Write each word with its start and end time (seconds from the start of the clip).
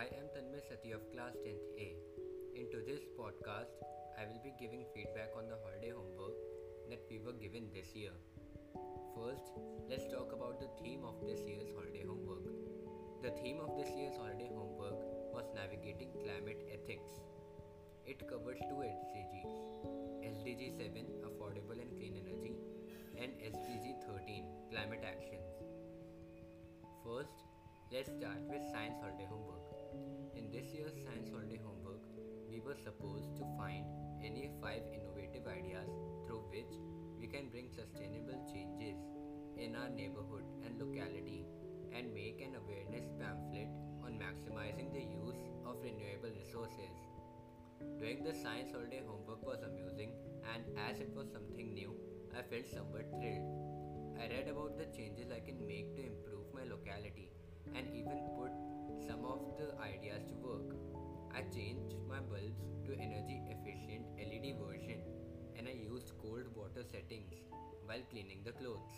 I 0.00 0.04
am 0.16 0.28
Tanmay 0.32 0.60
Sati 0.66 0.92
of 0.96 1.02
class 1.12 1.34
10th 1.44 1.64
A. 1.76 1.88
In 2.56 2.70
today's 2.72 3.04
podcast, 3.20 3.76
I 4.16 4.24
will 4.24 4.40
be 4.40 4.52
giving 4.58 4.86
feedback 4.94 5.28
on 5.36 5.44
the 5.44 5.58
holiday 5.60 5.92
homework 5.92 6.40
that 6.88 7.04
we 7.10 7.18
were 7.20 7.36
given 7.36 7.68
this 7.74 7.92
year. 7.92 8.16
First, 9.12 9.60
let's 9.90 10.08
talk 10.08 10.32
about 10.32 10.56
the 10.56 10.72
theme 10.80 11.04
of 11.04 11.20
this 11.28 11.44
year's 11.44 11.68
holiday 11.76 12.06
homework. 12.08 12.48
The 13.20 13.36
theme 13.44 13.60
of 13.60 13.76
this 13.76 13.92
year's 13.92 14.16
holiday 14.16 14.48
homework 14.48 14.96
was 15.36 15.52
navigating 15.52 16.16
climate 16.24 16.64
ethics. 16.72 17.20
It 18.06 18.24
covers 18.24 18.56
two 18.72 18.80
SDGs 18.80 19.52
SDG 20.32 20.80
7 20.80 21.28
Affordable 21.28 21.76
and 21.76 21.92
Clean 22.00 22.16
Energy 22.16 22.56
and 23.20 23.36
SDG 23.52 24.00
13 24.08 24.48
Climate 24.72 25.04
Actions. 25.04 25.60
First, 27.04 27.44
let's 27.92 28.08
start 28.08 28.40
with 28.48 28.64
science 28.72 28.96
holiday 28.96 29.28
homework. 29.28 29.79
In 30.40 30.48
this 30.48 30.72
year's 30.72 30.96
science 31.04 31.28
holiday 31.28 31.60
homework, 31.60 32.00
we 32.48 32.64
were 32.64 32.80
supposed 32.80 33.36
to 33.36 33.44
find 33.60 33.84
any 34.24 34.48
five 34.64 34.80
innovative 34.88 35.44
ideas 35.44 35.92
through 36.24 36.48
which 36.48 36.72
we 37.20 37.28
can 37.28 37.52
bring 37.52 37.68
sustainable 37.68 38.40
changes 38.48 38.96
in 39.60 39.76
our 39.76 39.90
neighborhood 39.92 40.48
and 40.64 40.80
locality 40.80 41.44
and 41.92 42.14
make 42.16 42.40
an 42.40 42.56
awareness 42.56 43.04
pamphlet 43.20 43.68
on 44.00 44.16
maximizing 44.16 44.88
the 44.96 45.04
use 45.04 45.36
of 45.68 45.76
renewable 45.84 46.32
resources. 46.32 46.96
Doing 48.00 48.24
the 48.24 48.32
science 48.32 48.72
holiday 48.72 49.04
homework 49.04 49.44
was 49.44 49.60
amusing, 49.60 50.16
and 50.56 50.64
as 50.88 51.00
it 51.00 51.12
was 51.12 51.28
something 51.28 51.74
new, 51.74 51.92
I 52.32 52.40
felt 52.48 52.64
somewhat 52.72 53.12
thrilled. 53.20 53.44
I 54.16 54.32
read 54.32 54.48
about 54.48 54.80
the 54.80 54.88
changes 54.88 55.28
I 55.28 55.44
can 55.44 55.60
make 55.68 55.92
to 55.96 56.00
improve 56.00 56.48
my 56.56 56.64
locality 56.64 57.28
and 57.76 57.84
even 57.92 58.24
put 58.40 58.56
some 59.06 59.24
of 59.24 59.40
the 59.56 59.72
ideas 59.80 60.24
to 60.28 60.34
work. 60.36 60.76
I 61.32 61.42
changed 61.54 61.96
my 62.08 62.20
bulbs 62.20 62.60
to 62.84 62.92
energy 62.92 63.40
efficient 63.48 64.04
LED 64.18 64.58
version 64.60 65.00
and 65.56 65.68
I 65.68 65.72
used 65.72 66.12
cold 66.20 66.48
water 66.54 66.84
settings 66.84 67.34
while 67.86 68.02
cleaning 68.10 68.42
the 68.44 68.52
clothes. 68.52 68.92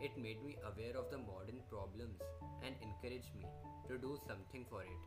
It 0.00 0.16
made 0.16 0.42
me 0.44 0.56
aware 0.64 0.96
of 0.96 1.10
the 1.10 1.18
modern 1.18 1.60
problems 1.68 2.20
and 2.64 2.74
encouraged 2.80 3.34
me 3.36 3.46
to 3.88 3.98
do 3.98 4.18
something 4.26 4.64
for 4.68 4.82
it. 4.82 5.04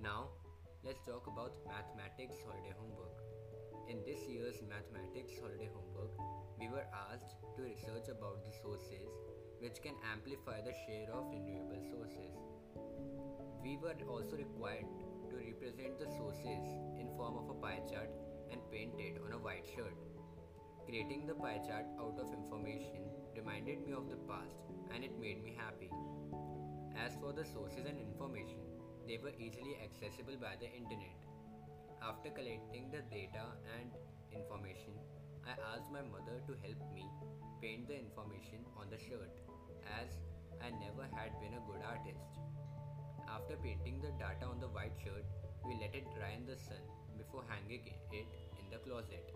Now, 0.00 0.28
let's 0.84 1.04
talk 1.04 1.26
about 1.26 1.60
mathematics 1.66 2.36
holiday 2.44 2.74
homework. 2.76 3.20
In 3.88 4.04
this 4.04 4.28
year's 4.28 4.60
mathematics 4.68 5.40
holiday 5.40 5.70
homework, 5.72 6.12
we 6.60 6.68
were 6.68 6.86
asked 7.12 7.36
to 7.56 7.62
research 7.62 8.08
about 8.08 8.44
the 8.44 8.52
sources 8.62 9.08
which 9.60 9.82
can 9.82 9.94
amplify 10.12 10.60
the 10.60 10.74
share 10.86 11.10
of 11.12 11.30
renewable 11.32 11.82
sources. 11.90 12.47
We 13.78 13.86
were 13.86 14.10
also 14.10 14.34
required 14.34 14.90
to 15.30 15.36
represent 15.38 16.02
the 16.02 16.10
sources 16.10 16.66
in 16.98 17.14
form 17.14 17.38
of 17.38 17.48
a 17.48 17.54
pie 17.62 17.78
chart 17.86 18.10
and 18.50 18.58
paint 18.72 18.98
it 18.98 19.22
on 19.22 19.30
a 19.30 19.38
white 19.38 19.70
shirt. 19.70 19.94
Creating 20.84 21.28
the 21.28 21.38
pie 21.38 21.62
chart 21.62 21.86
out 21.94 22.18
of 22.18 22.34
information 22.34 23.06
reminded 23.36 23.86
me 23.86 23.92
of 23.92 24.10
the 24.10 24.18
past 24.26 24.58
and 24.92 25.04
it 25.04 25.14
made 25.20 25.44
me 25.44 25.54
happy. 25.54 25.92
As 26.98 27.14
for 27.22 27.32
the 27.32 27.46
sources 27.46 27.86
and 27.86 28.02
information, 28.02 28.66
they 29.06 29.22
were 29.22 29.38
easily 29.38 29.78
accessible 29.78 30.34
by 30.42 30.58
the 30.58 30.66
internet. 30.66 31.14
After 32.02 32.34
collecting 32.34 32.90
the 32.90 33.06
data 33.14 33.46
and 33.78 33.94
information, 34.34 34.98
I 35.46 35.54
asked 35.70 35.94
my 35.94 36.02
mother 36.02 36.42
to 36.50 36.58
help 36.66 36.82
me 36.90 37.06
paint 37.62 37.86
the 37.86 37.94
information 37.94 38.66
on 38.74 38.90
the 38.90 38.98
shirt 38.98 39.38
as 40.02 40.18
I 40.58 40.74
never 40.82 41.06
had 41.14 41.38
been 41.38 41.54
a 41.54 41.62
good 41.62 41.86
artist. 41.86 42.26
After 43.28 43.56
painting 43.60 44.00
the 44.00 44.12
data 44.16 44.48
on 44.48 44.60
the 44.60 44.68
white 44.68 44.96
shirt, 45.04 45.24
we 45.66 45.76
let 45.76 45.94
it 45.94 46.08
dry 46.16 46.32
in 46.32 46.46
the 46.46 46.56
sun 46.56 46.80
before 47.16 47.44
hanging 47.48 47.84
it 48.12 48.26
in 48.56 48.66
the 48.72 48.78
closet. 48.78 49.28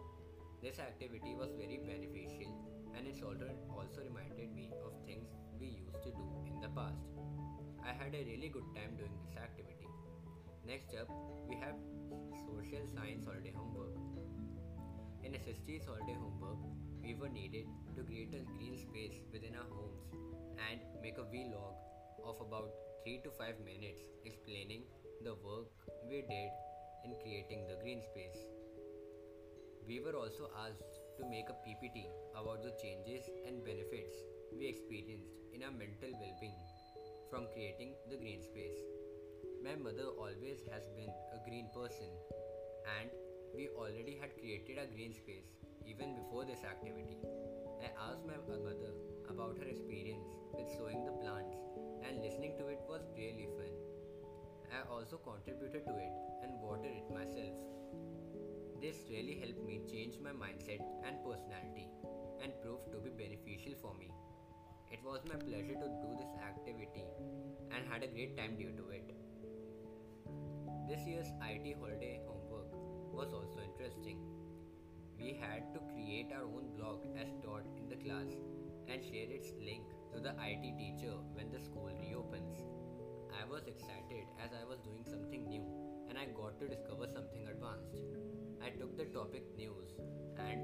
This 0.62 0.78
activity 0.78 1.34
was 1.34 1.52
very 1.58 1.78
beneficial 1.84 2.48
and 2.96 3.06
it 3.06 3.20
also 3.22 4.00
reminded 4.00 4.54
me 4.54 4.70
of 4.84 4.92
things 5.04 5.28
we 5.60 5.84
used 5.84 6.02
to 6.04 6.10
do 6.10 6.24
in 6.46 6.60
the 6.60 6.68
past. 6.68 7.04
I 7.84 7.92
had 7.92 8.14
a 8.14 8.24
really 8.24 8.48
good 8.48 8.68
time 8.74 8.96
doing 8.96 9.12
this 9.26 9.36
activity. 9.36 9.88
Next 10.66 10.94
up, 10.94 11.10
we 11.48 11.56
have 11.56 11.76
social 12.46 12.86
science 12.94 13.24
holiday 13.26 13.52
homework. 13.54 13.96
In 15.24 15.32
SST's 15.34 15.84
holiday 15.84 16.14
homework, 16.14 16.62
we 17.02 17.14
were 17.14 17.28
needed 17.28 17.66
to 17.96 18.02
create 18.04 18.32
a 18.34 18.46
green 18.56 18.78
space 18.78 19.18
within 19.32 19.56
our 19.56 19.68
homes 19.68 20.06
and 20.70 20.80
make 21.02 21.18
a 21.18 21.26
vlog 21.26 21.74
of 22.24 22.40
about 22.40 22.70
3 23.04 23.20
to 23.24 23.30
5 23.34 23.58
minutes 23.66 24.06
explaining 24.24 24.82
the 25.26 25.34
work 25.42 25.66
we 26.08 26.22
did 26.22 26.50
in 27.04 27.18
creating 27.22 27.66
the 27.66 27.74
green 27.82 28.00
space. 28.00 28.38
We 29.88 29.98
were 29.98 30.14
also 30.14 30.46
asked 30.54 31.02
to 31.18 31.26
make 31.26 31.50
a 31.50 31.58
PPT 31.66 32.06
about 32.38 32.62
the 32.62 32.70
changes 32.78 33.26
and 33.46 33.64
benefits 33.66 34.22
we 34.54 34.68
experienced 34.70 35.34
in 35.52 35.66
our 35.66 35.74
mental 35.74 36.14
well 36.14 36.36
being 36.40 36.62
from 37.28 37.50
creating 37.50 37.98
the 38.08 38.16
green 38.22 38.40
space. 38.40 38.78
My 39.66 39.74
mother 39.74 40.06
always 40.14 40.62
has 40.70 40.86
been 40.94 41.10
a 41.34 41.42
green 41.42 41.74
person, 41.74 42.10
and 43.00 43.10
we 43.54 43.68
already 43.74 44.14
had 44.20 44.38
created 44.38 44.78
a 44.78 44.86
green 44.94 45.12
space 45.12 45.50
even 45.86 46.14
before 46.14 46.44
this 46.44 46.62
activity. 46.62 47.18
I 47.82 47.90
asked 48.06 48.22
my 48.22 48.38
mother 48.46 48.94
about 49.28 49.58
her 49.58 49.66
experience 49.66 50.30
with 50.54 50.70
also 55.02 55.18
contributed 55.18 55.82
to 55.84 55.94
it 55.98 56.14
and 56.44 56.60
watered 56.62 56.94
it 56.94 57.10
myself. 57.10 57.58
This 58.80 59.02
really 59.10 59.34
helped 59.42 59.66
me 59.66 59.82
change 59.90 60.14
my 60.22 60.30
mindset 60.30 60.78
and 61.02 61.18
personality 61.26 61.90
and 62.40 62.54
proved 62.62 62.86
to 62.92 62.98
be 63.02 63.10
beneficial 63.10 63.74
for 63.82 63.94
me. 63.98 64.14
It 64.92 65.02
was 65.02 65.26
my 65.26 65.34
pleasure 65.42 65.74
to 65.74 65.88
do 66.06 66.10
this 66.14 66.30
activity 66.38 67.02
and 67.74 67.82
had 67.90 68.04
a 68.04 68.12
great 68.14 68.36
time 68.38 68.54
due 68.54 68.70
to 68.78 68.90
it. 68.94 69.10
This 70.86 71.02
year's 71.02 71.34
IT 71.50 71.74
holiday 71.82 72.22
homework 72.22 72.70
was 73.10 73.34
also 73.34 73.58
interesting. 73.58 74.22
We 75.18 75.34
had 75.34 75.74
to 75.74 75.80
create 75.90 76.30
our 76.30 76.46
own 76.46 76.70
blog 76.78 77.02
as 77.18 77.34
taught 77.42 77.66
in 77.74 77.88
the 77.90 77.98
class 77.98 78.30
and 78.86 79.02
share 79.02 79.26
its 79.26 79.50
link 79.58 79.82
to 80.14 80.20
the 80.20 80.34
IT 80.38 80.62
teacher 80.78 81.18
when 81.34 81.50
the 81.50 81.58
school 81.58 81.90
reopens. 81.98 82.62
I 83.32 83.48
was 83.48 83.66
excited 83.66 84.28
as 84.38 84.52
I 84.52 84.64
was 84.68 84.80
doing 84.80 85.04
something 85.04 85.48
new 85.48 85.64
and 86.08 86.18
I 86.18 86.26
got 86.36 86.60
to 86.60 86.68
discover 86.68 87.08
something 87.08 87.48
advanced. 87.48 88.04
I 88.62 88.70
took 88.70 88.96
the 88.96 89.08
topic 89.10 89.44
news 89.56 89.96
and 90.38 90.60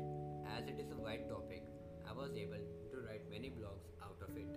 as 0.47 0.69
it 0.69 0.79
is 0.79 0.93
a 0.93 0.97
wide 0.97 1.29
topic, 1.29 1.65
I 2.09 2.13
was 2.13 2.37
able 2.37 2.61
to 2.61 2.97
write 3.05 3.29
many 3.31 3.51
blogs 3.51 3.89
out 4.05 4.21
of 4.21 4.37
it. 4.37 4.53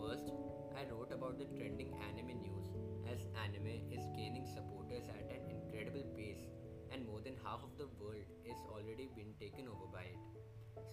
First, 0.00 0.32
I 0.76 0.88
wrote 0.90 1.12
about 1.12 1.38
the 1.38 1.48
trending 1.56 1.92
anime 2.08 2.40
news 2.40 2.72
as 3.10 3.28
anime 3.44 3.92
is 3.92 4.04
gaining 4.16 4.46
supporters 4.46 5.04
at 5.08 5.28
an 5.28 5.44
incredible 5.48 6.04
pace 6.16 6.48
and 6.92 7.06
more 7.06 7.20
than 7.20 7.36
half 7.44 7.60
of 7.62 7.76
the 7.78 7.88
world 8.00 8.28
is 8.44 8.60
already 8.70 9.10
been 9.14 9.34
taken 9.38 9.68
over 9.68 9.86
by 9.92 10.08
it 10.08 10.34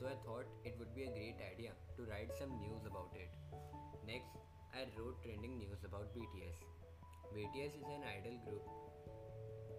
so 0.02 0.08
I 0.08 0.18
thought 0.26 0.50
it 0.66 0.76
would 0.80 0.94
be 0.96 1.04
a 1.04 1.12
great 1.12 1.38
idea 1.46 1.72
to 1.96 2.02
write 2.10 2.32
some 2.38 2.58
news 2.60 2.86
about 2.86 3.14
it. 3.14 3.30
Next, 4.06 4.34
I 4.72 4.88
wrote 4.96 5.20
trending 5.20 5.59
news 5.59 5.84
about 5.84 6.16
BTS. 6.16 6.64
BTS 7.36 7.76
is 7.76 7.88
an 7.92 8.08
idol 8.08 8.40
group 8.48 8.64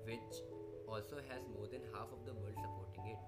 which 0.05 0.37
also 0.85 1.17
has 1.33 1.41
more 1.49 1.65
than 1.65 1.81
half 1.97 2.13
of 2.13 2.29
the 2.29 2.37
world 2.37 2.53
supporting 2.61 3.17
it. 3.17 3.21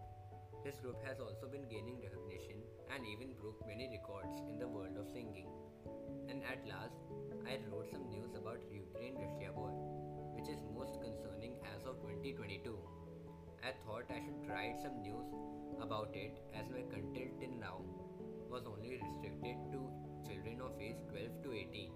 This 0.61 0.77
group 0.85 1.00
has 1.09 1.25
also 1.25 1.49
been 1.49 1.65
gaining 1.73 2.05
recognition 2.05 2.61
and 2.93 3.00
even 3.09 3.33
broke 3.41 3.65
many 3.65 3.88
records 3.88 4.44
in 4.44 4.61
the 4.61 4.69
world 4.69 4.93
of 5.00 5.09
singing. 5.09 5.49
And 6.29 6.44
at 6.44 6.69
last, 6.69 7.00
I 7.49 7.56
wrote 7.73 7.88
some 7.88 8.12
news 8.12 8.37
about 8.37 8.61
Ukraine 8.69 9.17
Russia 9.17 9.49
war, 9.56 9.73
which 10.37 10.53
is 10.53 10.61
most 10.69 11.00
concerning 11.00 11.56
as 11.73 11.88
of 11.88 11.97
2022. 12.05 12.77
I 13.65 13.73
thought 13.88 14.05
I 14.12 14.21
should 14.21 14.44
write 14.53 14.77
some 14.85 15.00
news 15.00 15.33
about 15.81 16.12
it 16.12 16.44
as 16.53 16.69
my 16.69 16.85
content 16.93 17.41
till 17.41 17.56
now 17.56 17.81
children 20.85 21.09
age 21.15 21.31
12 21.33 21.43
to 21.45 21.53
18. 21.53 21.91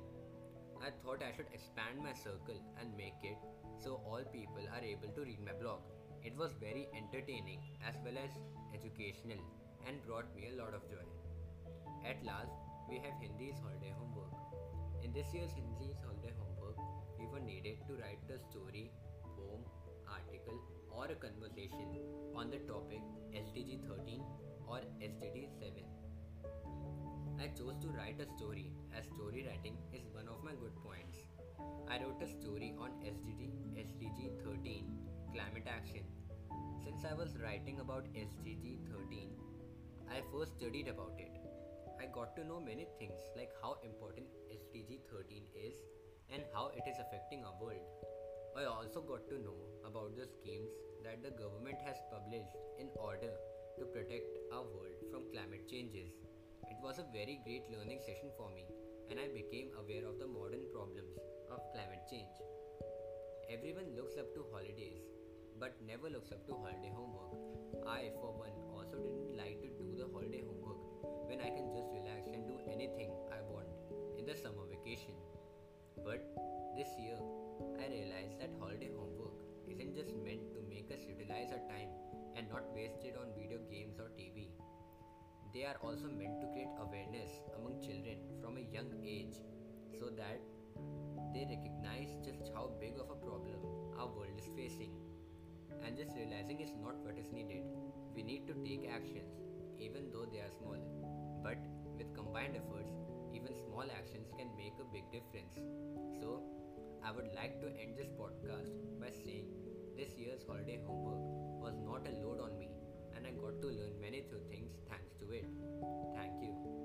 I 0.80 0.90
thought 1.02 1.22
I 1.22 1.34
should 1.36 1.50
expand 1.52 1.98
my 2.02 2.12
circle 2.12 2.60
and 2.80 2.96
make 2.96 3.20
it 3.22 3.38
so 3.82 4.00
all 4.06 4.22
people 4.32 4.64
are 4.72 4.84
able 4.84 5.08
to 5.14 5.22
read 5.22 5.40
my 5.44 5.52
blog. 5.60 5.80
It 6.24 6.36
was 6.36 6.52
very 6.60 6.88
entertaining 6.96 7.60
as 7.86 7.94
well 8.04 8.14
as 8.16 8.30
educational 8.74 9.42
and 9.86 10.04
brought 10.06 10.34
me 10.34 10.48
a 10.52 10.58
lot 10.58 10.74
of 10.74 10.88
joy. 10.88 11.04
At 12.06 12.24
last, 12.24 12.52
we 12.88 12.96
have 12.96 13.20
Hindi's 13.20 13.58
holiday 13.60 13.94
homework. 13.98 14.32
In 15.02 15.12
this 15.12 15.26
year's 15.34 15.52
Hindi's 15.52 15.98
holiday 16.02 16.34
homework, 16.38 16.78
we 17.18 17.26
were 17.26 17.40
needed 17.40 17.78
to 17.86 17.94
write 17.94 18.22
a 18.30 18.38
story, 18.38 18.90
poem, 19.36 19.62
article, 20.08 20.58
or 20.90 21.06
a 21.06 21.18
conversation 21.18 22.00
on 22.34 22.50
the 22.50 22.58
topic 22.66 23.02
SDG 23.34 23.86
13 23.86 24.22
or 24.66 24.80
SDG 25.02 25.48
7. 25.58 25.97
I 27.38 27.46
chose 27.54 27.78
to 27.82 27.88
write 27.94 28.18
a 28.18 28.26
story 28.26 28.72
as 28.98 29.06
story 29.06 29.46
writing 29.46 29.76
is 29.94 30.10
one 30.12 30.26
of 30.26 30.42
my 30.42 30.58
good 30.58 30.74
points. 30.82 31.22
I 31.86 32.02
wrote 32.02 32.20
a 32.20 32.26
story 32.26 32.74
on 32.80 32.90
SDG, 32.98 33.54
SDG 33.78 34.42
13 34.42 34.84
climate 35.32 35.68
action. 35.70 36.02
Since 36.82 37.04
I 37.04 37.14
was 37.14 37.38
writing 37.38 37.78
about 37.78 38.10
SDG 38.10 38.90
13, 38.90 39.30
I 40.10 40.18
first 40.32 40.58
studied 40.58 40.88
about 40.88 41.14
it. 41.18 41.30
I 42.02 42.06
got 42.10 42.34
to 42.34 42.44
know 42.44 42.58
many 42.58 42.88
things 42.98 43.20
like 43.36 43.54
how 43.62 43.76
important 43.84 44.26
SDG 44.50 45.06
13 45.06 45.46
is 45.54 45.78
and 46.34 46.42
how 46.52 46.72
it 46.74 46.90
is 46.90 46.98
affecting 46.98 47.44
our 47.44 47.54
world. 47.62 47.86
I 48.58 48.64
also 48.64 49.00
got 49.00 49.28
to 49.30 49.38
know 49.38 49.62
about 49.86 50.16
the 50.16 50.26
schemes 50.26 50.74
that 51.04 51.22
the 51.22 51.30
government 51.30 51.78
has 51.86 52.02
published 52.10 52.58
in 52.80 52.90
order 52.98 53.30
to 53.78 53.84
protect 53.94 54.26
our 54.52 54.66
world 54.66 54.98
from 55.12 55.30
climate 55.30 55.70
changes. 55.70 56.10
It 56.68 56.76
was 56.84 56.98
a 56.98 57.10
very 57.12 57.40
great 57.44 57.64
learning 57.72 58.00
session 58.04 58.28
for 58.36 58.52
me, 58.52 58.68
and 59.10 59.18
I 59.18 59.28
became 59.32 59.72
aware 59.80 60.04
of 60.04 60.20
the 60.20 60.28
modern 60.28 60.68
problems 60.72 61.16
of 61.48 61.64
climate 61.72 62.04
change. 62.08 62.28
Everyone 63.48 63.96
looks 63.96 64.20
up 64.20 64.28
to 64.36 64.44
holidays, 64.52 65.00
but 65.58 65.80
never 65.80 66.12
looks 66.12 66.30
up 66.30 66.44
to 66.46 66.54
holiday 66.60 66.92
homework. 66.92 67.40
I, 67.88 68.12
for 68.20 68.36
one, 68.36 68.52
also 68.76 69.00
didn't 69.00 69.36
like 69.40 69.64
to 69.64 69.72
do 69.80 69.96
the 69.96 70.12
holiday 70.12 70.44
homework 70.44 70.76
when 71.24 71.40
I 71.40 71.48
can 71.48 71.72
just 71.72 71.88
relax 71.88 72.28
and 72.28 72.44
do 72.44 72.60
anything 72.68 73.16
I 73.32 73.40
want 73.48 73.72
in 74.20 74.28
the 74.28 74.36
summer 74.36 74.68
vacation. 74.68 75.16
But 76.04 76.20
this 76.76 76.92
year, 77.00 77.16
I 77.80 77.88
realized 77.88 78.38
that 78.44 78.52
holiday 78.60 78.92
homework 78.92 79.40
isn't 79.72 79.96
just 79.96 80.12
meant 80.20 80.52
to 80.52 80.60
make 80.68 80.92
us 80.92 81.00
utilize 81.08 81.48
our 81.48 81.64
time 81.72 81.88
and 82.36 82.48
not 82.48 82.68
waste 82.76 83.02
it 83.08 83.16
on 83.16 83.32
video. 83.34 83.58
They 85.58 85.64
are 85.64 85.82
also 85.82 86.06
meant 86.06 86.38
to 86.38 86.46
create 86.54 86.70
awareness 86.78 87.42
among 87.58 87.82
children 87.82 88.22
from 88.40 88.58
a 88.58 88.66
young 88.70 88.94
age 89.02 89.42
so 89.98 90.06
that 90.14 90.38
they 91.34 91.50
recognize 91.50 92.14
just 92.22 92.54
how 92.54 92.70
big 92.78 92.94
of 92.94 93.10
a 93.10 93.18
problem 93.18 93.58
our 93.98 94.06
world 94.06 94.38
is 94.38 94.46
facing. 94.54 94.94
And 95.82 95.98
just 95.98 96.14
realizing 96.14 96.60
is 96.60 96.70
not 96.78 96.94
what 97.02 97.18
is 97.18 97.32
needed. 97.34 97.66
We 98.14 98.22
need 98.22 98.46
to 98.46 98.54
take 98.62 98.86
actions, 98.86 99.34
even 99.82 100.14
though 100.14 100.30
they 100.30 100.38
are 100.46 100.54
small. 100.62 100.78
But 101.42 101.58
with 101.98 102.14
combined 102.14 102.54
efforts, 102.54 102.94
even 103.34 103.50
small 103.66 103.90
actions 103.90 104.30
can 104.38 104.54
make 104.54 104.78
a 104.78 104.86
big 104.86 105.10
difference. 105.10 105.58
So, 106.22 106.38
I 107.02 107.10
would 107.10 107.34
like 107.34 107.58
to 107.62 107.74
end 107.74 107.98
this 107.98 108.14
podcast 108.14 108.78
by 109.02 109.10
saying 109.10 109.50
this 109.98 110.14
year's 110.14 110.46
holiday 110.46 110.78
homework 110.86 111.18
was 111.58 111.74
not 111.82 112.06
a 112.06 112.14
load 112.22 112.38
on 112.46 112.57
got 113.40 113.60
to 113.62 113.68
learn 113.68 114.00
many 114.00 114.22
new 114.30 114.40
things 114.50 114.72
thanks 114.88 115.12
to 115.20 115.32
it. 115.32 115.46
Thank 116.14 116.42
you. 116.42 116.77